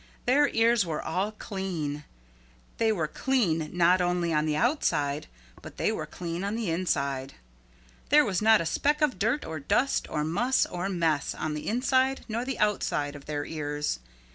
Their 0.25 0.47
ears 0.49 0.83
were 0.83 1.03
all 1.03 1.31
clean. 1.31 2.05
They 2.79 2.91
were 2.91 3.07
clean 3.07 3.69
not 3.71 4.01
only 4.01 4.33
on 4.33 4.47
the 4.47 4.55
outside 4.55 5.27
but 5.61 5.77
they 5.77 5.91
were 5.91 6.07
clean 6.07 6.43
on 6.43 6.55
the 6.55 6.71
inside. 6.71 7.35
There 8.09 8.25
was 8.25 8.41
not 8.41 8.61
a 8.61 8.65
speck 8.65 9.03
of 9.03 9.19
dirt 9.19 9.45
or 9.45 9.59
dust 9.59 10.07
or 10.09 10.23
muss 10.23 10.65
or 10.65 10.89
mess 10.89 11.35
on 11.35 11.53
the 11.53 11.67
inside 11.67 12.25
nor 12.27 12.43
the 12.43 12.57
outside 12.57 13.15
of 13.15 13.27
their 13.27 13.45
ears. 13.45 13.99